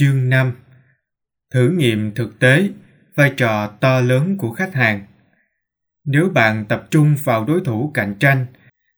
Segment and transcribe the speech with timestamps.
[0.00, 0.52] Chương 5
[1.52, 2.68] Thử nghiệm thực tế,
[3.14, 5.06] vai trò to lớn của khách hàng.
[6.04, 8.46] Nếu bạn tập trung vào đối thủ cạnh tranh,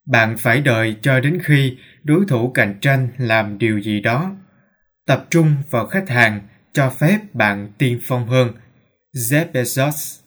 [0.07, 4.37] bạn phải đợi cho đến khi đối thủ cạnh tranh làm điều gì đó.
[5.07, 6.41] Tập trung vào khách hàng
[6.73, 8.53] cho phép bạn tiên phong hơn.
[9.15, 10.21] Jeff Bezos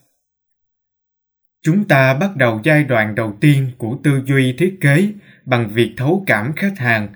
[1.63, 5.13] Chúng ta bắt đầu giai đoạn đầu tiên của tư duy thiết kế
[5.45, 7.07] bằng việc thấu cảm khách hàng.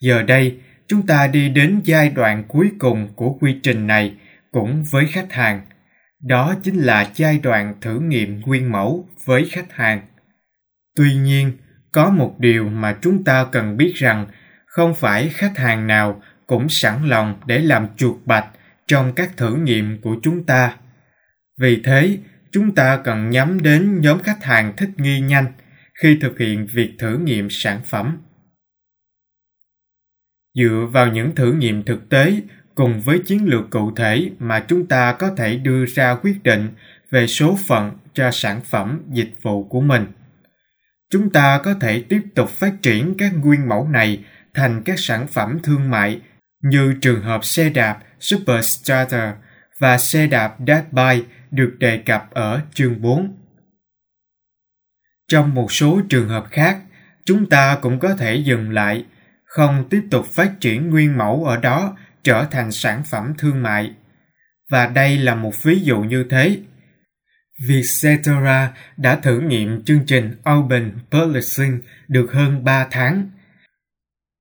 [0.00, 0.58] Giờ đây,
[0.90, 4.14] chúng ta đi đến giai đoạn cuối cùng của quy trình này
[4.52, 5.60] cũng với khách hàng.
[6.20, 10.00] Đó chính là giai đoạn thử nghiệm nguyên mẫu với khách hàng.
[10.96, 11.52] Tuy nhiên,
[11.92, 14.26] có một điều mà chúng ta cần biết rằng,
[14.66, 18.46] không phải khách hàng nào cũng sẵn lòng để làm chuột bạch
[18.86, 20.76] trong các thử nghiệm của chúng ta.
[21.60, 22.18] Vì thế,
[22.52, 25.46] chúng ta cần nhắm đến nhóm khách hàng thích nghi nhanh
[25.94, 28.18] khi thực hiện việc thử nghiệm sản phẩm
[30.54, 32.40] dựa vào những thử nghiệm thực tế
[32.74, 36.68] cùng với chiến lược cụ thể mà chúng ta có thể đưa ra quyết định
[37.10, 40.06] về số phận cho sản phẩm dịch vụ của mình
[41.10, 45.26] chúng ta có thể tiếp tục phát triển các nguyên mẫu này thành các sản
[45.26, 46.20] phẩm thương mại
[46.62, 49.34] như trường hợp xe đạp Superstarter
[49.78, 53.36] và xe đạp Dadby được đề cập ở chương 4.
[55.28, 56.80] Trong một số trường hợp khác,
[57.24, 59.04] chúng ta cũng có thể dừng lại
[59.50, 63.92] không tiếp tục phát triển nguyên mẫu ở đó trở thành sản phẩm thương mại.
[64.70, 66.58] Và đây là một ví dụ như thế.
[67.68, 73.30] Vietcetera đã thử nghiệm chương trình Open Publishing được hơn 3 tháng.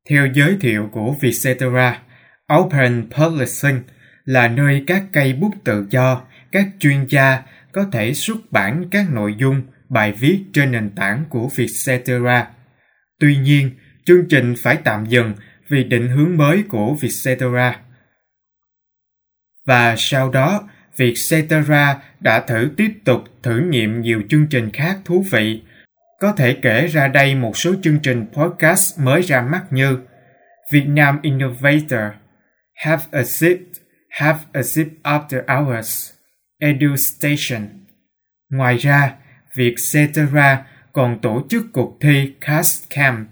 [0.10, 2.02] Theo giới thiệu của Vietcetera,
[2.54, 3.82] Open Publishing
[4.26, 6.22] là nơi các cây bút tự do,
[6.52, 11.26] các chuyên gia có thể xuất bản các nội dung, bài viết trên nền tảng
[11.30, 12.48] của Vietcetera.
[13.20, 13.72] Tuy nhiên,
[14.10, 15.34] chương trình phải tạm dừng
[15.68, 17.80] vì định hướng mới của Vietcetera.
[19.66, 25.26] Và sau đó, Vietcetera đã thử tiếp tục thử nghiệm nhiều chương trình khác thú
[25.32, 25.64] vị.
[26.20, 29.98] Có thể kể ra đây một số chương trình podcast mới ra mắt như
[30.72, 32.14] Vietnam Innovator,
[32.76, 33.60] Have a Sip,
[34.10, 36.12] Have a Sip After Hours,
[36.60, 37.68] Edu Station.
[38.50, 39.14] Ngoài ra,
[39.56, 43.28] Vietcetera còn tổ chức cuộc thi Cast Camp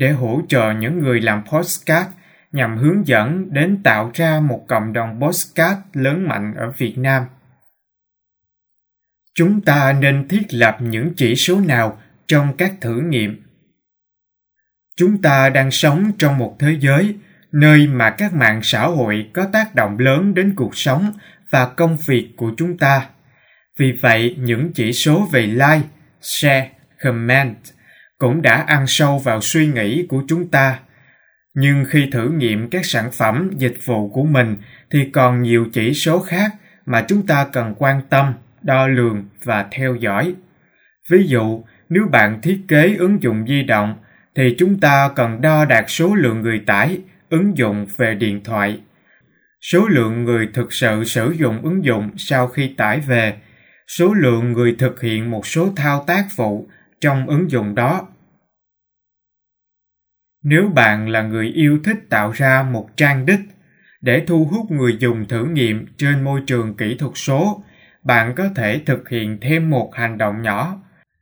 [0.00, 2.10] để hỗ trợ những người làm postcard
[2.52, 7.24] nhằm hướng dẫn đến tạo ra một cộng đồng postcard lớn mạnh ở Việt Nam.
[9.34, 13.42] Chúng ta nên thiết lập những chỉ số nào trong các thử nghiệm?
[14.96, 17.16] Chúng ta đang sống trong một thế giới
[17.52, 21.12] nơi mà các mạng xã hội có tác động lớn đến cuộc sống
[21.50, 23.06] và công việc của chúng ta.
[23.78, 25.82] Vì vậy, những chỉ số về like,
[26.20, 26.70] share,
[27.02, 27.56] comment–
[28.20, 30.78] cũng đã ăn sâu vào suy nghĩ của chúng ta.
[31.54, 34.56] Nhưng khi thử nghiệm các sản phẩm, dịch vụ của mình,
[34.90, 36.52] thì còn nhiều chỉ số khác
[36.86, 38.32] mà chúng ta cần quan tâm,
[38.62, 40.34] đo lường và theo dõi.
[41.10, 43.94] Ví dụ, nếu bạn thiết kế ứng dụng di động,
[44.34, 48.80] thì chúng ta cần đo đạt số lượng người tải ứng dụng về điện thoại.
[49.60, 53.34] Số lượng người thực sự sử dụng ứng dụng sau khi tải về,
[53.86, 56.68] số lượng người thực hiện một số thao tác phụ
[57.00, 58.08] trong ứng dụng đó
[60.42, 63.40] nếu bạn là người yêu thích tạo ra một trang đích
[64.00, 67.64] để thu hút người dùng thử nghiệm trên môi trường kỹ thuật số
[68.02, 70.76] bạn có thể thực hiện thêm một hành động nhỏ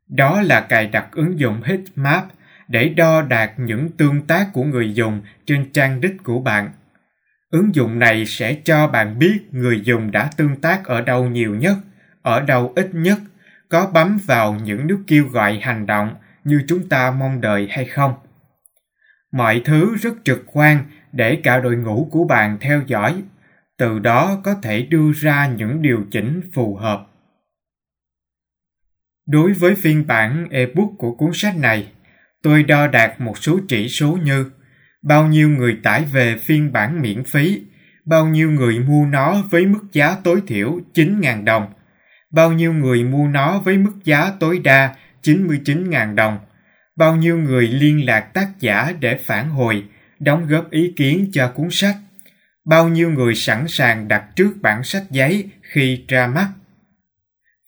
[0.09, 2.25] đó là cài đặt ứng dụng Heatmap
[2.69, 6.71] để đo đạt những tương tác của người dùng trên trang đích của bạn.
[7.50, 11.55] Ứng dụng này sẽ cho bạn biết người dùng đã tương tác ở đâu nhiều
[11.55, 11.77] nhất,
[12.22, 13.19] ở đâu ít nhất,
[13.69, 16.15] có bấm vào những nút kêu gọi hành động
[16.45, 18.15] như chúng ta mong đợi hay không.
[19.33, 23.23] Mọi thứ rất trực quan để cả đội ngũ của bạn theo dõi
[23.79, 27.06] từ đó có thể đưa ra những điều chỉnh phù hợp.
[29.27, 31.93] Đối với phiên bản ebook của cuốn sách này
[32.43, 34.50] tôi đo đạt một số chỉ số như
[35.03, 37.62] bao nhiêu người tải về phiên bản miễn phí
[38.05, 41.67] bao nhiêu người mua nó với mức giá tối thiểu 9.000 đồng,
[42.31, 46.39] bao nhiêu người mua nó với mức giá tối đa 99.000 đồng,
[46.97, 49.85] bao nhiêu người liên lạc tác giả để phản hồi,
[50.19, 51.97] đóng góp ý kiến cho cuốn sách,
[52.65, 56.49] bao nhiêu người sẵn sàng đặt trước bản sách giấy khi ra mắt.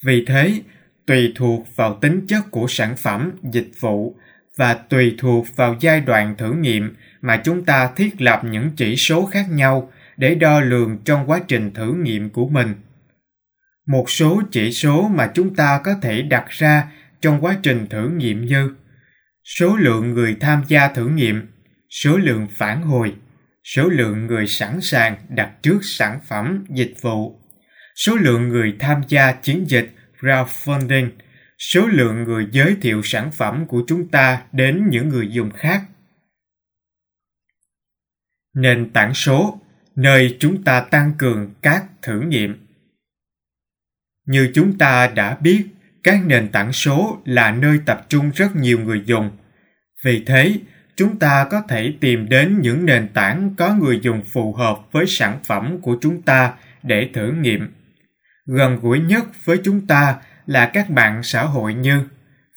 [0.05, 0.61] Vì thế,
[1.07, 4.17] tùy thuộc vào tính chất của sản phẩm, dịch vụ
[4.57, 8.97] và tùy thuộc vào giai đoạn thử nghiệm mà chúng ta thiết lập những chỉ
[8.97, 12.75] số khác nhau để đo lường trong quá trình thử nghiệm của mình.
[13.90, 18.08] Một số chỉ số mà chúng ta có thể đặt ra trong quá trình thử
[18.08, 18.75] nghiệm như
[19.44, 21.46] số lượng người tham gia thử nghiệm,
[21.90, 23.14] số lượng phản hồi,
[23.64, 27.40] số lượng người sẵn sàng đặt trước sản phẩm, dịch vụ,
[27.96, 31.10] số lượng người tham gia chiến dịch crowdfunding,
[31.58, 35.82] số lượng người giới thiệu sản phẩm của chúng ta đến những người dùng khác.
[38.54, 39.60] Nền tảng số,
[39.96, 42.69] nơi chúng ta tăng cường các thử nghiệm.
[44.31, 45.65] Như chúng ta đã biết,
[46.05, 49.31] các nền tảng số là nơi tập trung rất nhiều người dùng.
[50.05, 50.55] Vì thế,
[50.97, 55.06] chúng ta có thể tìm đến những nền tảng có người dùng phù hợp với
[55.06, 57.73] sản phẩm của chúng ta để thử nghiệm.
[58.47, 60.17] Gần gũi nhất với chúng ta
[60.47, 62.03] là các mạng xã hội như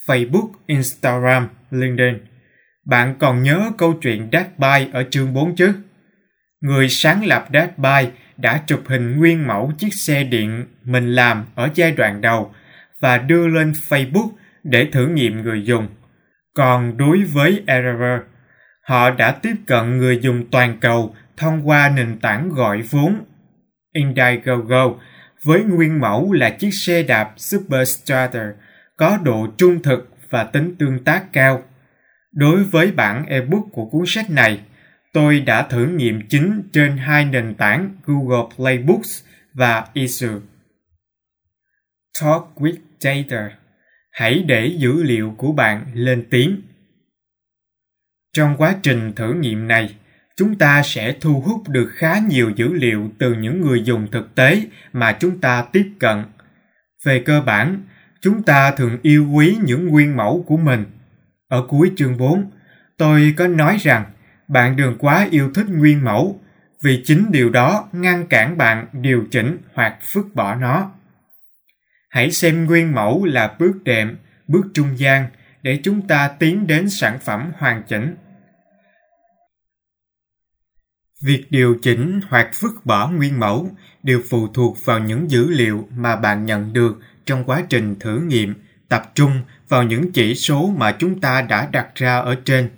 [0.07, 2.25] Facebook, Instagram, LinkedIn.
[2.85, 5.73] Bạn còn nhớ câu chuyện Datbuy ở chương 4 chứ?
[6.63, 11.69] Người sáng lập Deadby đã chụp hình nguyên mẫu chiếc xe điện mình làm ở
[11.75, 12.53] giai đoạn đầu
[12.99, 14.29] và đưa lên Facebook
[14.63, 15.87] để thử nghiệm người dùng.
[16.55, 18.21] Còn đối với Error,
[18.81, 23.23] họ đã tiếp cận người dùng toàn cầu thông qua nền tảng gọi vốn
[23.93, 24.93] Indiegogo
[25.43, 28.47] với nguyên mẫu là chiếc xe đạp Superstrutter
[28.97, 31.63] có độ trung thực và tính tương tác cao.
[32.31, 34.59] Đối với bản ebook của cuốn sách này,
[35.13, 39.23] tôi đã thử nghiệm chính trên hai nền tảng Google Play Books
[39.53, 40.39] và Issue.
[42.21, 43.49] Talk with Data
[44.13, 46.61] Hãy để dữ liệu của bạn lên tiếng.
[48.33, 49.95] Trong quá trình thử nghiệm này,
[50.37, 54.35] chúng ta sẽ thu hút được khá nhiều dữ liệu từ những người dùng thực
[54.35, 54.63] tế
[54.93, 56.23] mà chúng ta tiếp cận.
[57.03, 57.83] Về cơ bản,
[58.21, 60.85] chúng ta thường yêu quý những nguyên mẫu của mình.
[61.47, 62.51] Ở cuối chương 4,
[62.97, 64.05] tôi có nói rằng
[64.53, 66.39] bạn đừng quá yêu thích nguyên mẫu
[66.81, 70.91] vì chính điều đó ngăn cản bạn điều chỉnh hoặc phức bỏ nó.
[72.09, 74.17] Hãy xem nguyên mẫu là bước đệm,
[74.47, 75.27] bước trung gian
[75.61, 78.15] để chúng ta tiến đến sản phẩm hoàn chỉnh.
[81.21, 83.69] Việc điều chỉnh hoặc vứt bỏ nguyên mẫu
[84.03, 88.19] đều phụ thuộc vào những dữ liệu mà bạn nhận được trong quá trình thử
[88.19, 88.53] nghiệm,
[88.89, 92.69] tập trung vào những chỉ số mà chúng ta đã đặt ra ở trên.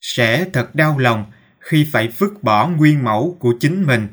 [0.00, 4.08] Sẽ thật đau lòng khi phải vứt bỏ nguyên mẫu của chính mình,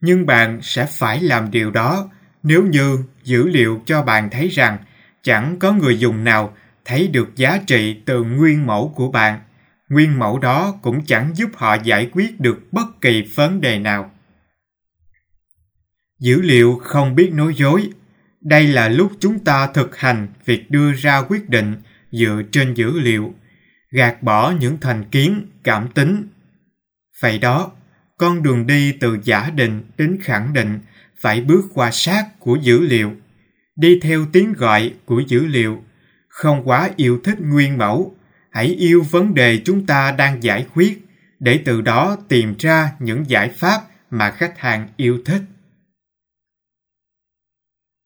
[0.00, 2.10] nhưng bạn sẽ phải làm điều đó
[2.42, 4.78] nếu như dữ liệu cho bạn thấy rằng
[5.22, 9.40] chẳng có người dùng nào thấy được giá trị từ nguyên mẫu của bạn
[9.88, 14.10] nguyên mẫu đó cũng chẳng giúp họ giải quyết được bất kỳ vấn đề nào.
[16.20, 17.90] Dữ liệu không biết nói dối.
[18.40, 21.82] Đây là lúc chúng ta thực hành việc đưa ra quyết định
[22.12, 23.34] dựa trên dữ liệu,
[23.90, 26.28] gạt bỏ những thành kiến, cảm tính.
[27.20, 27.72] Vậy đó,
[28.18, 30.78] con đường đi từ giả định đến khẳng định
[31.18, 33.12] phải bước qua sát của dữ liệu,
[33.76, 35.82] đi theo tiếng gọi của dữ liệu,
[36.28, 38.16] không quá yêu thích nguyên mẫu
[38.50, 41.06] hãy yêu vấn đề chúng ta đang giải quyết
[41.38, 45.42] để từ đó tìm ra những giải pháp mà khách hàng yêu thích.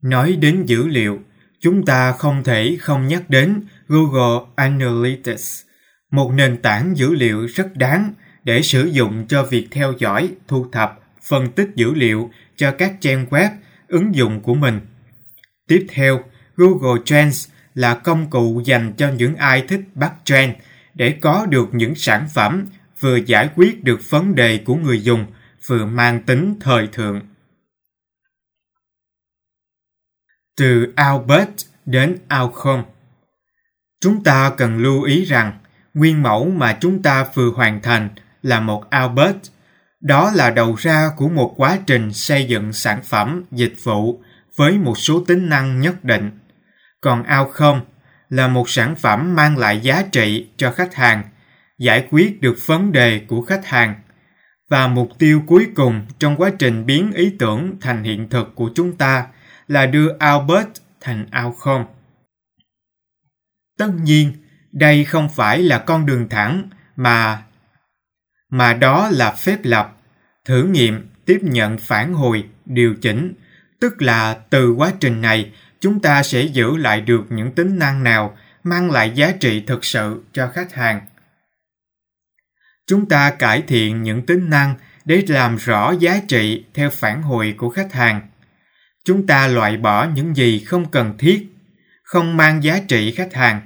[0.02, 1.20] Nói đến dữ liệu
[1.60, 5.62] chúng ta không thể không nhắc đến google analytics
[6.10, 8.14] một nền tảng dữ liệu rất đáng
[8.44, 12.92] để sử dụng cho việc theo dõi, thu thập, phân tích dữ liệu cho các
[13.00, 13.50] trang web
[13.88, 14.80] ứng dụng của mình
[15.70, 16.24] tiếp theo,
[16.56, 20.54] google trends là công cụ dành cho những ai thích bắt trend
[20.94, 22.66] để có được những sản phẩm
[23.00, 25.26] vừa giải quyết được vấn đề của người dùng,
[25.66, 27.20] vừa mang tính thời thượng.
[30.56, 32.82] Từ Albert đến outcome
[34.00, 35.59] Chúng ta cần lưu ý rằng
[35.94, 38.08] nguyên mẫu mà chúng ta vừa hoàn thành
[38.42, 39.36] là một Albert.
[40.00, 44.22] Đó là đầu ra của một quá trình xây dựng sản phẩm, dịch vụ
[44.56, 46.30] với một số tính năng nhất định
[47.00, 47.80] còn ao không
[48.28, 51.22] là một sản phẩm mang lại giá trị cho khách hàng,
[51.78, 53.94] giải quyết được vấn đề của khách hàng
[54.68, 58.70] và mục tiêu cuối cùng trong quá trình biến ý tưởng thành hiện thực của
[58.74, 59.26] chúng ta
[59.68, 60.68] là đưa Albert
[61.00, 61.84] thành ao không.
[63.78, 64.32] Tất nhiên,
[64.72, 67.42] đây không phải là con đường thẳng mà
[68.50, 69.96] mà đó là phép lập,
[70.44, 73.34] thử nghiệm, tiếp nhận phản hồi, điều chỉnh,
[73.80, 78.02] tức là từ quá trình này chúng ta sẽ giữ lại được những tính năng
[78.02, 81.00] nào mang lại giá trị thực sự cho khách hàng.
[82.86, 84.74] Chúng ta cải thiện những tính năng
[85.04, 88.20] để làm rõ giá trị theo phản hồi của khách hàng.
[89.04, 91.46] Chúng ta loại bỏ những gì không cần thiết,
[92.02, 93.60] không mang giá trị khách hàng.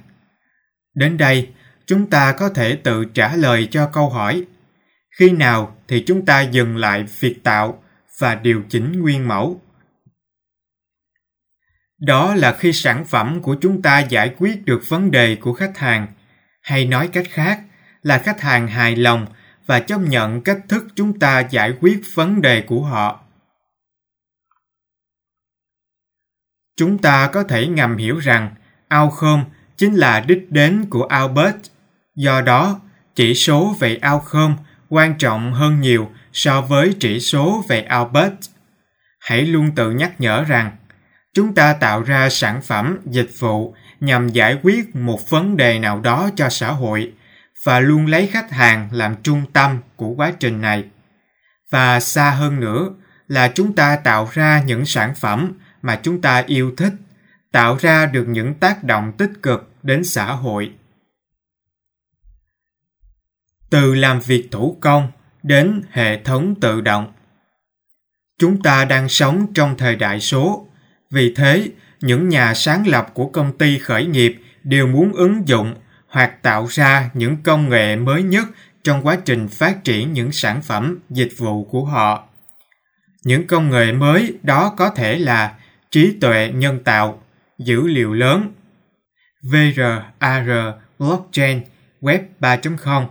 [0.95, 1.53] Đến đây,
[1.87, 4.45] chúng ta có thể tự trả lời cho câu hỏi
[5.11, 7.83] khi nào thì chúng ta dừng lại việc tạo
[8.19, 9.61] và điều chỉnh nguyên mẫu?
[11.99, 15.79] Đó là khi sản phẩm của chúng ta giải quyết được vấn đề của khách
[15.79, 16.07] hàng.
[16.63, 17.61] Hay nói cách khác
[18.03, 19.27] là khách hàng hài lòng
[19.67, 23.21] và chấp nhận cách thức chúng ta giải quyết vấn đề của họ.
[26.77, 28.55] Chúng ta có thể ngầm hiểu rằng
[29.01, 29.45] outcome
[29.77, 31.57] chính là đích đến của Albert.
[32.17, 32.81] Do đó,
[33.15, 34.55] chỉ số về outcome
[34.89, 38.35] quan trọng hơn nhiều so với chỉ số về Albert.
[39.21, 40.77] Hãy luôn tự nhắc nhở rằng
[41.35, 46.01] chúng ta tạo ra sản phẩm, dịch vụ nhằm giải quyết một vấn đề nào
[46.01, 47.13] đó cho xã hội
[47.65, 50.85] và luôn lấy khách hàng làm trung tâm của quá trình này.
[51.71, 52.91] Và xa hơn nữa
[53.29, 55.53] là chúng ta tạo ra những sản phẩm
[55.83, 56.93] mà chúng ta yêu thích
[57.55, 60.73] tạo ra được những tác động tích cực đến xã hội.
[63.71, 67.13] Từ làm việc thủ công đến hệ thống tự động.
[68.39, 70.67] Chúng ta đang sống trong thời đại số
[71.11, 71.69] vì thế
[72.01, 75.75] những nhà sáng lập của công ty khởi nghiệp đều muốn ứng dụng
[76.09, 78.47] hoặc tạo ra những công nghệ mới nhất
[78.85, 82.29] trong quá trình phát triển những sản phẩm dịch vụ của họ.
[83.25, 85.55] Những công nghệ mới đó có thể là
[85.91, 87.24] trí tuệ nhân tạo,
[87.59, 88.53] dữ liệu lớn,
[89.43, 89.81] VR,
[90.19, 90.49] AR,
[90.99, 91.61] blockchain,
[92.01, 93.07] web 3.0.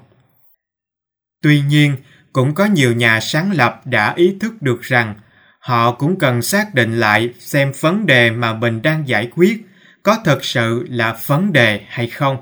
[1.41, 1.95] Tuy nhiên,
[2.33, 5.15] cũng có nhiều nhà sáng lập đã ý thức được rằng
[5.59, 9.65] họ cũng cần xác định lại xem vấn đề mà mình đang giải quyết
[10.03, 12.38] có thật sự là vấn đề hay không.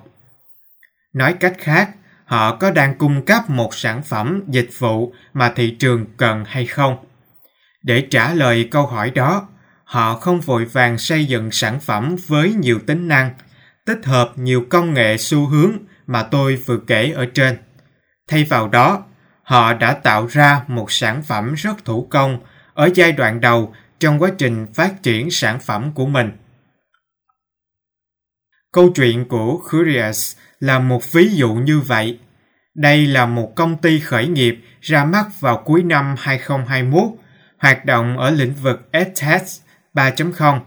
[1.13, 1.89] Nói cách khác,
[2.25, 6.65] họ có đang cung cấp một sản phẩm dịch vụ mà thị trường cần hay
[6.65, 6.97] không.
[7.83, 9.47] Để trả lời câu hỏi đó,
[9.91, 13.31] họ không vội vàng xây dựng sản phẩm với nhiều tính năng,
[13.85, 15.71] tích hợp nhiều công nghệ xu hướng
[16.07, 17.57] mà tôi vừa kể ở trên.
[18.27, 19.05] Thay vào đó,
[19.43, 22.39] họ đã tạo ra một sản phẩm rất thủ công
[22.73, 26.31] ở giai đoạn đầu trong quá trình phát triển sản phẩm của mình.
[28.73, 32.19] Câu chuyện của Curious là một ví dụ như vậy.
[32.75, 37.03] Đây là một công ty khởi nghiệp ra mắt vào cuối năm 2021,
[37.57, 39.43] hoạt động ở lĩnh vực EdTech
[39.93, 40.59] 3.0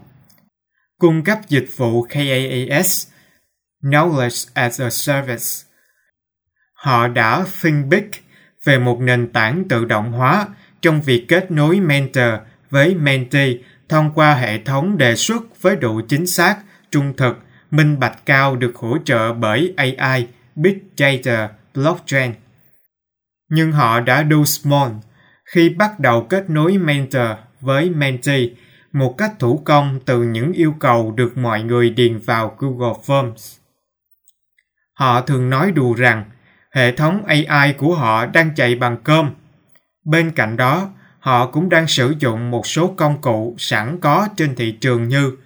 [0.99, 3.07] cung cấp dịch vụ KaaS
[3.81, 5.45] Knowledge as a Service.
[6.73, 8.09] Họ đã think big
[8.63, 10.47] về một nền tảng tự động hóa
[10.81, 12.33] trong việc kết nối mentor
[12.69, 13.53] với mentee
[13.89, 16.57] thông qua hệ thống đề xuất với độ chính xác,
[16.91, 17.39] trung thực,
[17.71, 22.33] minh bạch cao được hỗ trợ bởi AI, Big Data, Blockchain.
[23.49, 24.91] Nhưng họ đã do small
[25.45, 27.29] khi bắt đầu kết nối mentor
[27.61, 28.49] với mentee
[28.95, 33.57] một cách thủ công từ những yêu cầu được mọi người điền vào Google Forms.
[34.93, 36.25] Họ thường nói đùa rằng
[36.71, 39.29] hệ thống AI của họ đang chạy bằng cơm.
[40.05, 44.55] Bên cạnh đó, họ cũng đang sử dụng một số công cụ sẵn có trên
[44.55, 45.37] thị trường như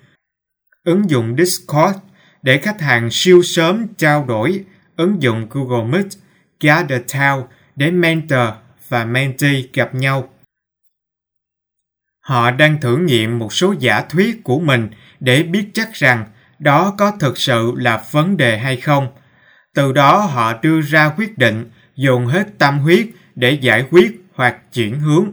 [0.83, 1.97] ứng dụng Discord
[2.41, 4.65] để khách hàng siêu sớm trao đổi,
[4.95, 6.07] ứng dụng Google Meet,
[6.59, 7.43] Gather Town
[7.75, 8.49] để mentor
[8.89, 10.29] và mentee gặp nhau
[12.29, 16.25] Họ đang thử nghiệm một số giả thuyết của mình để biết chắc rằng
[16.59, 19.07] đó có thực sự là vấn đề hay không.
[19.75, 24.73] Từ đó họ đưa ra quyết định dồn hết tâm huyết để giải quyết hoặc
[24.73, 25.31] chuyển hướng.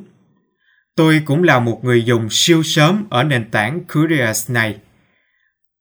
[0.94, 4.76] Tôi cũng là một người dùng siêu sớm ở nền tảng Curious này.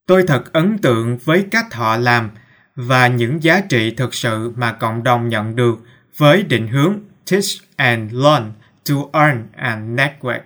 [0.07, 2.29] Tôi thật ấn tượng với cách họ làm
[2.75, 5.79] và những giá trị thực sự mà cộng đồng nhận được
[6.17, 6.99] với định hướng
[7.31, 7.45] Teach
[7.75, 8.51] and Learn
[8.89, 10.41] to Earn and Network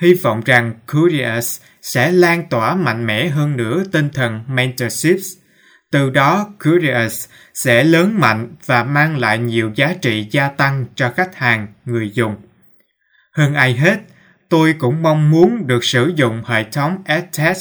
[0.00, 5.16] hy vọng rằng Curious sẽ lan tỏa mạnh mẽ hơn nữa tinh thần mentorship.
[5.90, 11.12] Từ đó, Curious sẽ lớn mạnh và mang lại nhiều giá trị gia tăng cho
[11.16, 12.36] khách hàng, người dùng.
[13.32, 14.00] Hơn ai hết,
[14.48, 17.56] tôi cũng mong muốn được sử dụng hệ thống EdTech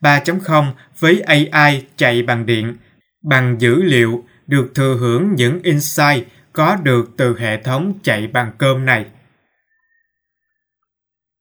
[0.00, 2.76] 3.0 với AI chạy bằng điện,
[3.22, 8.52] bằng dữ liệu được thừa hưởng những insight có được từ hệ thống chạy bằng
[8.58, 9.06] cơm này.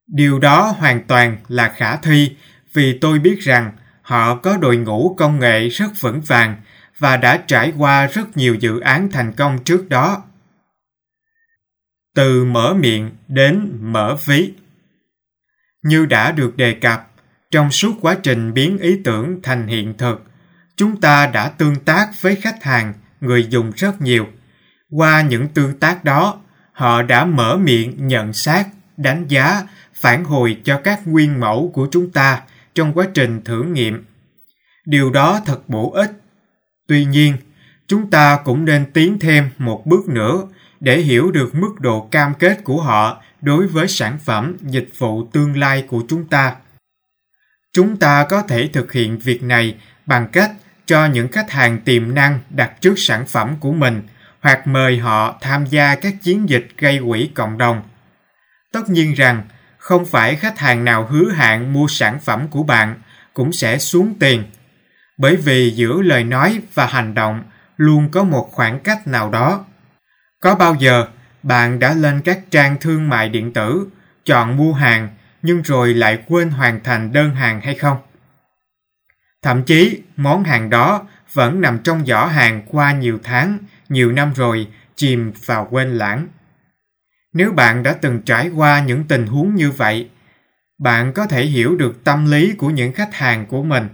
[0.08, 2.36] Điều đó hoàn toàn là khả thi
[2.74, 3.72] vì tôi biết rằng
[4.02, 6.56] họ có đội ngũ công nghệ rất vững vàng
[7.00, 10.24] và đã trải qua rất nhiều dự án thành công trước đó.
[12.16, 14.54] Từ mở miệng đến mở ví.
[15.84, 17.12] Như đã được đề cập,
[17.52, 20.24] trong suốt quá trình biến ý tưởng thành hiện thực,
[20.76, 24.28] chúng ta đã tương tác với khách hàng, người dùng rất nhiều.
[24.90, 28.66] Qua những tương tác đó, họ đã mở miệng nhận xét,
[28.98, 29.64] đánh giá
[29.98, 32.42] phản hồi cho các nguyên mẫu của chúng ta
[32.76, 34.06] trong quá trình thử nghiệm.
[34.86, 36.12] Điều đó thật bổ ích.
[36.88, 37.38] Tuy nhiên,
[37.88, 40.48] chúng ta cũng nên tiến thêm một bước nữa
[40.80, 45.28] để hiểu được mức độ cam kết của họ đối với sản phẩm, dịch vụ
[45.28, 46.56] tương lai của chúng ta.
[47.74, 49.76] Chúng ta có thể thực hiện việc này
[50.06, 50.52] bằng cách
[50.86, 54.02] cho những khách hàng tiềm năng đặt trước sản phẩm của mình
[54.40, 57.82] hoặc mời họ tham gia các chiến dịch gây quỹ cộng đồng.
[58.72, 59.44] Tất nhiên rằng
[59.88, 62.96] không phải khách hàng nào hứa hạn mua sản phẩm của bạn
[63.34, 64.44] cũng sẽ xuống tiền.
[65.18, 67.44] Bởi vì giữa lời nói và hành động
[67.78, 69.66] luôn có một khoảng cách nào đó.
[70.40, 71.08] Có bao giờ
[71.44, 73.88] bạn đã lên các trang thương mại điện tử,
[74.26, 75.10] chọn mua hàng
[75.42, 77.98] nhưng rồi lại quên hoàn thành đơn hàng hay không?
[79.42, 83.58] Thậm chí, món hàng đó vẫn nằm trong giỏ hàng qua nhiều tháng,
[83.90, 86.28] nhiều năm rồi chìm vào quên lãng
[87.38, 90.10] nếu bạn đã từng trải qua những tình huống như vậy,
[90.80, 93.90] bạn có thể hiểu được tâm lý của những khách hàng của mình.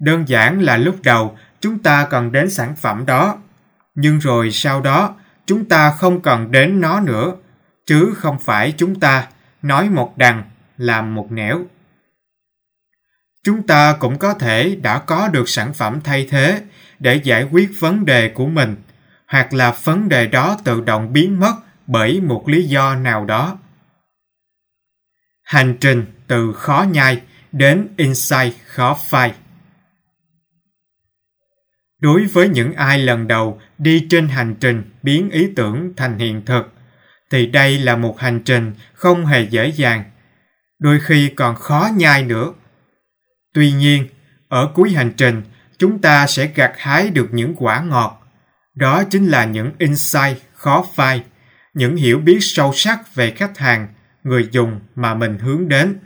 [0.00, 3.38] Đơn giản là lúc đầu, chúng ta cần đến sản phẩm đó.
[3.94, 5.14] Nhưng rồi sau đó,
[5.46, 7.32] chúng ta không cần đến nó nữa,
[7.86, 9.26] chứ không phải chúng ta
[9.62, 10.42] nói một đằng,
[10.76, 11.64] làm một nẻo.
[13.44, 16.62] Chúng ta cũng có thể đã có được sản phẩm thay thế
[16.98, 18.76] để giải quyết vấn đề của mình,
[19.28, 21.54] hoặc là vấn đề đó tự động biến mất
[21.86, 23.58] bởi một lý do nào đó.
[25.42, 29.34] Hành trình từ khó nhai đến insight khó phai.
[32.00, 36.44] Đối với những ai lần đầu đi trên hành trình biến ý tưởng thành hiện
[36.44, 36.72] thực,
[37.30, 40.04] thì đây là một hành trình không hề dễ dàng,
[40.78, 42.52] đôi khi còn khó nhai nữa.
[43.54, 44.06] Tuy nhiên,
[44.48, 45.42] ở cuối hành trình,
[45.78, 48.22] chúng ta sẽ gặt hái được những quả ngọt.
[48.74, 51.24] Đó chính là những insight khó phai
[51.76, 53.88] những hiểu biết sâu sắc về khách hàng
[54.24, 55.98] người dùng mà mình hướng đến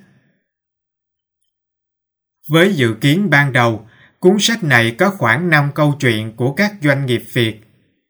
[2.48, 3.86] với dự kiến ban đầu
[4.20, 7.60] Cuốn sách này có khoảng 5 câu chuyện của các doanh nghiệp Việt.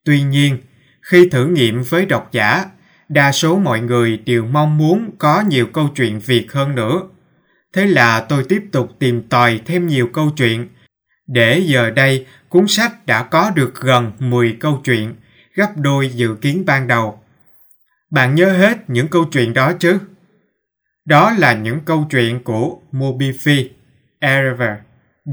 [0.04, 0.58] Tuy nhiên,
[1.02, 2.64] khi thử nghiệm với độc giả,
[3.08, 7.02] đa số mọi người đều mong muốn có nhiều câu chuyện Việt hơn nữa.
[7.74, 10.68] Thế là tôi tiếp tục tìm tòi thêm nhiều câu chuyện,
[11.26, 15.14] để giờ đây cuốn sách đã có được gần 10 câu chuyện,
[15.54, 17.22] gấp đôi dự kiến ban đầu.
[18.10, 19.98] Bạn nhớ hết những câu chuyện đó chứ?
[21.04, 23.70] Đó là những câu chuyện của Moby Phi,
[24.20, 24.78] Erever,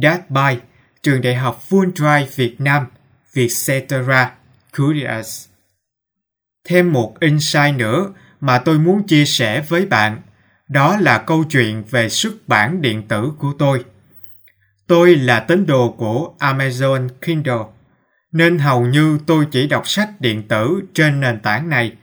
[0.03, 0.59] That By,
[1.03, 2.85] Trường Đại học Fulbright Việt Nam,
[3.33, 4.31] Vietcetera,
[4.77, 5.47] Curious.
[6.67, 10.21] Thêm một insight nữa mà tôi muốn chia sẻ với bạn,
[10.69, 13.85] đó là câu chuyện về xuất bản điện tử của tôi.
[14.87, 17.65] Tôi là tín đồ của Amazon Kindle,
[18.31, 21.95] nên hầu như tôi chỉ đọc sách điện tử trên nền tảng này.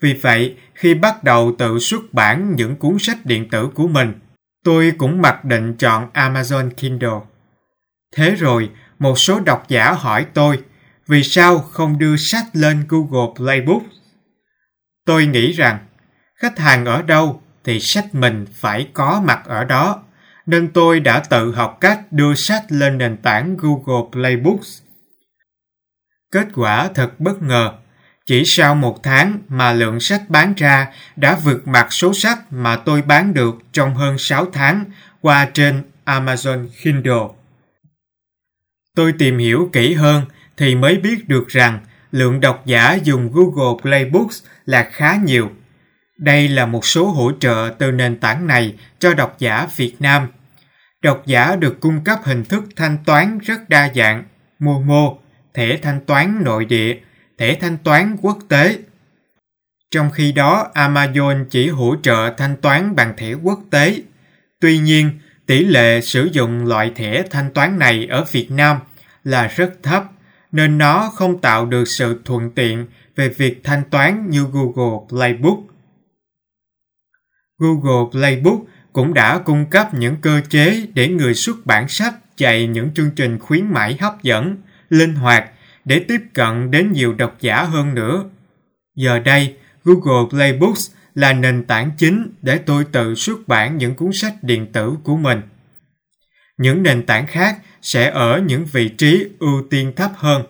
[0.00, 4.12] Vì vậy, khi bắt đầu tự xuất bản những cuốn sách điện tử của mình,
[4.64, 7.20] tôi cũng mặc định chọn Amazon Kindle.
[8.16, 10.62] Thế rồi, một số độc giả hỏi tôi
[11.06, 13.82] vì sao không đưa sách lên Google Playbook.
[15.06, 15.78] Tôi nghĩ rằng
[16.34, 20.02] khách hàng ở đâu thì sách mình phải có mặt ở đó,
[20.46, 24.82] nên tôi đã tự học cách đưa sách lên nền tảng Google Playbooks.
[26.32, 27.72] Kết quả thật bất ngờ,
[28.30, 32.76] chỉ sau một tháng mà lượng sách bán ra đã vượt mặt số sách mà
[32.76, 34.84] tôi bán được trong hơn 6 tháng
[35.20, 37.28] qua trên Amazon Kindle.
[38.96, 40.24] Tôi tìm hiểu kỹ hơn
[40.56, 41.78] thì mới biết được rằng
[42.10, 45.50] lượng độc giả dùng Google Play Books là khá nhiều.
[46.18, 50.28] Đây là một số hỗ trợ từ nền tảng này cho độc giả Việt Nam.
[51.02, 54.24] Độc giả được cung cấp hình thức thanh toán rất đa dạng,
[54.58, 55.12] Momo,
[55.54, 56.96] thẻ thanh toán nội địa,
[57.40, 58.78] thẻ thanh toán quốc tế.
[59.90, 64.02] Trong khi đó, Amazon chỉ hỗ trợ thanh toán bằng thẻ quốc tế.
[64.60, 65.10] Tuy nhiên,
[65.46, 68.76] tỷ lệ sử dụng loại thẻ thanh toán này ở Việt Nam
[69.24, 70.04] là rất thấp,
[70.52, 75.58] nên nó không tạo được sự thuận tiện về việc thanh toán như Google Playbook.
[77.58, 78.60] Google Playbook
[78.92, 83.10] cũng đã cung cấp những cơ chế để người xuất bản sách chạy những chương
[83.16, 84.56] trình khuyến mãi hấp dẫn,
[84.90, 85.50] linh hoạt
[85.84, 88.24] để tiếp cận đến nhiều độc giả hơn nữa.
[88.94, 93.94] Giờ đây, Google Play Books là nền tảng chính để tôi tự xuất bản những
[93.94, 95.40] cuốn sách điện tử của mình.
[96.58, 100.42] Những nền tảng khác sẽ ở những vị trí ưu tiên thấp hơn.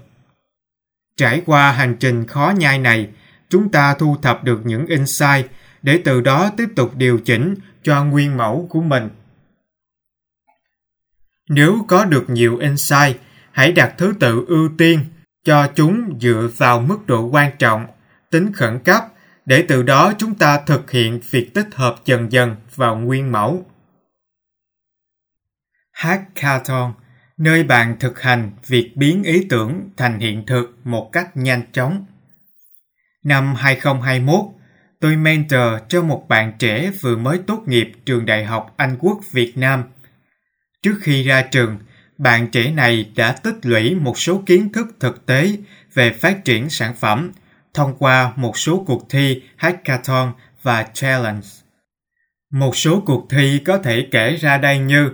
[1.16, 3.08] Trải qua hành trình khó nhai này,
[3.48, 5.46] chúng ta thu thập được những insight
[5.82, 9.08] để từ đó tiếp tục điều chỉnh cho nguyên mẫu của mình.
[11.48, 13.16] Nếu có được nhiều insight,
[13.52, 15.04] hãy đặt thứ tự ưu tiên
[15.44, 17.86] cho chúng dựa vào mức độ quan trọng,
[18.30, 19.04] tính khẩn cấp
[19.46, 23.66] để từ đó chúng ta thực hiện việc tích hợp dần dần vào nguyên mẫu.
[25.92, 26.92] Hackathon
[27.36, 32.06] nơi bạn thực hành việc biến ý tưởng thành hiện thực một cách nhanh chóng.
[33.24, 34.40] Năm 2021,
[35.00, 39.20] tôi mentor cho một bạn trẻ vừa mới tốt nghiệp trường Đại học Anh Quốc
[39.32, 39.84] Việt Nam.
[40.82, 41.78] Trước khi ra trường,
[42.20, 45.56] bạn trẻ này đã tích lũy một số kiến thức thực tế
[45.94, 47.32] về phát triển sản phẩm
[47.74, 51.46] thông qua một số cuộc thi hackathon và challenge.
[52.52, 55.10] Một số cuộc thi có thể kể ra đây như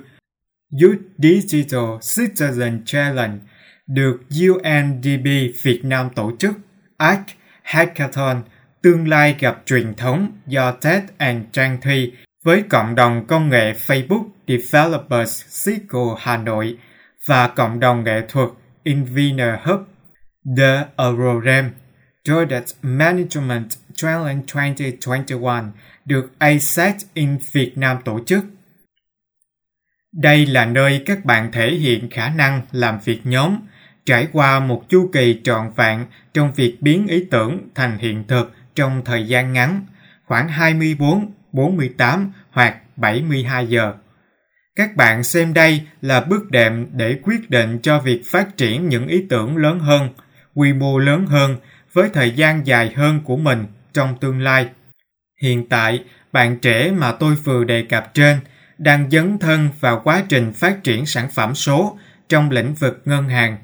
[0.83, 3.39] Youth Digital Citizen Challenge
[3.87, 5.27] được UNDP
[5.63, 6.53] Việt Nam tổ chức,
[6.97, 7.27] ARC
[7.63, 8.43] Hackathon
[8.83, 12.13] Tương lai gặp truyền thống do Ted and Trang Thi
[12.45, 16.79] với cộng đồng công nghệ Facebook Developers Circle Hà Nội
[17.27, 18.49] và cộng đồng nghệ thuật
[18.83, 19.81] Inviner Hub.
[20.57, 21.71] The Aurorem
[22.25, 25.65] Product Management Challenge 2021
[26.05, 28.45] được ASET in Việt Nam tổ chức.
[30.13, 33.57] Đây là nơi các bạn thể hiện khả năng làm việc nhóm,
[34.05, 38.53] trải qua một chu kỳ trọn vẹn trong việc biến ý tưởng thành hiện thực
[38.75, 39.87] trong thời gian ngắn,
[40.25, 43.95] khoảng 24, 48 hoặc 72 giờ.
[44.77, 49.07] Các bạn xem đây là bước đệm để quyết định cho việc phát triển những
[49.07, 50.09] ý tưởng lớn hơn,
[50.55, 51.57] quy mô lớn hơn
[51.93, 54.69] với thời gian dài hơn của mình trong tương lai.
[55.43, 58.41] Hiện tại, bạn trẻ mà tôi vừa đề cập trên
[58.79, 63.29] đang dấn thân vào quá trình phát triển sản phẩm số trong lĩnh vực ngân
[63.29, 63.57] hàng.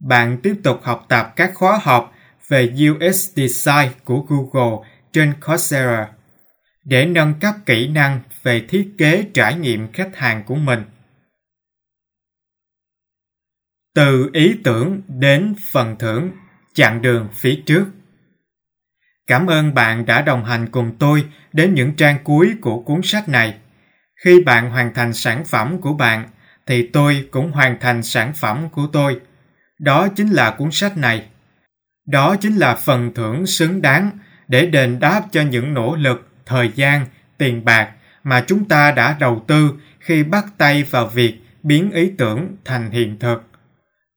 [0.00, 2.12] Bạn tiếp tục học tập các khóa học
[2.48, 6.08] về UX Design của Google trên Coursera
[6.84, 10.82] để nâng cấp kỹ năng về thiết kế trải nghiệm khách hàng của mình.
[13.94, 16.30] Từ ý tưởng đến phần thưởng,
[16.74, 17.86] chặng đường phía trước.
[19.26, 23.28] Cảm ơn bạn đã đồng hành cùng tôi đến những trang cuối của cuốn sách
[23.28, 23.58] này.
[24.24, 26.28] Khi bạn hoàn thành sản phẩm của bạn,
[26.66, 29.20] thì tôi cũng hoàn thành sản phẩm của tôi.
[29.78, 31.28] Đó chính là cuốn sách này.
[32.06, 34.10] Đó chính là phần thưởng xứng đáng
[34.48, 37.06] để đền đáp cho những nỗ lực, thời gian,
[37.38, 37.92] tiền bạc
[38.24, 42.90] mà chúng ta đã đầu tư khi bắt tay vào việc biến ý tưởng thành
[42.90, 43.42] hiện thực.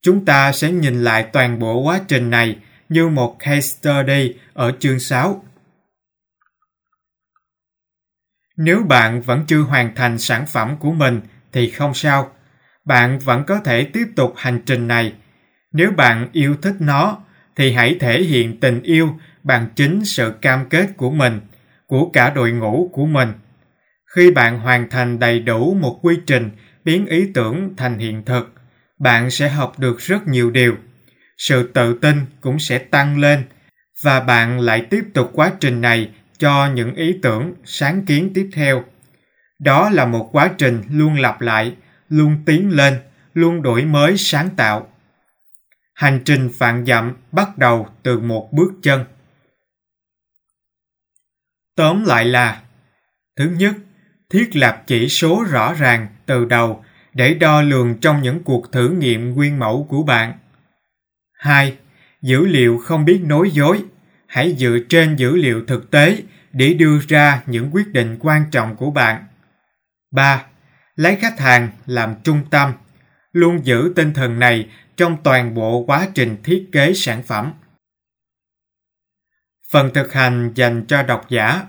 [0.02, 2.58] Chúng ta sẽ nhìn lại toàn bộ quá trình này
[2.90, 5.44] như một case study ở chương 6.
[8.58, 12.32] Nếu bạn vẫn chưa hoàn thành sản phẩm của mình thì không sao.
[12.86, 15.14] Bạn vẫn có thể tiếp tục hành trình này.
[15.72, 17.18] Nếu bạn yêu thích nó
[17.56, 21.42] thì hãy thể hiện tình yêu bằng chính sự cam kết của mình,
[21.88, 23.34] của cả đội ngũ của mình.
[24.16, 26.50] Khi bạn hoàn thành đầy đủ một quy trình
[26.84, 28.54] biến ý tưởng thành hiện thực,
[29.00, 30.76] bạn sẽ học được rất nhiều điều.
[31.38, 33.44] Sự tự tin cũng sẽ tăng lên
[34.04, 38.50] và bạn lại tiếp tục quá trình này cho những ý tưởng, sáng kiến tiếp
[38.54, 38.84] theo.
[39.60, 41.76] Đó là một quá trình luôn lặp lại,
[42.10, 43.00] luôn tiến lên,
[43.34, 44.88] luôn đổi mới sáng tạo.
[45.94, 49.06] Hành trình vạn dặm bắt đầu từ một bước chân.
[51.76, 52.62] Tóm lại là
[53.36, 53.76] Thứ nhất,
[54.32, 58.90] thiết lập chỉ số rõ ràng từ đầu để đo lường trong những cuộc thử
[58.90, 60.34] nghiệm nguyên mẫu của bạn.
[61.34, 61.78] 2.
[62.22, 63.84] Dữ liệu không biết nói dối.
[64.28, 66.18] Hãy dựa trên dữ liệu thực tế
[66.52, 69.24] để đưa ra những quyết định quan trọng của bạn.
[70.12, 70.46] 3.
[70.96, 72.74] Lấy khách hàng làm trung tâm.
[73.32, 77.54] Luôn giữ tinh thần này trong toàn bộ quá trình thiết kế sản phẩm.
[79.72, 81.66] Phần thực hành dành cho độc giả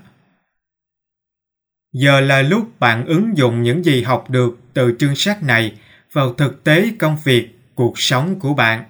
[1.93, 5.73] Giờ là lúc bạn ứng dụng những gì học được từ chương sách này
[6.13, 8.83] vào thực tế công việc, cuộc sống của bạn.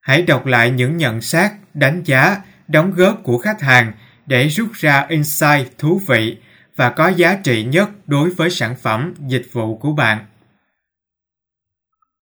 [0.00, 2.36] Hãy đọc lại những nhận xét, đánh giá,
[2.68, 3.92] đóng góp của khách hàng
[4.26, 6.36] để rút ra insight thú vị
[6.76, 10.26] và có giá trị nhất đối với sản phẩm, dịch vụ của bạn.